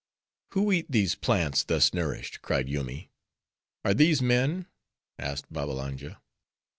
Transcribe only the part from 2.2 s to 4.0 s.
cried Yoomy. "Are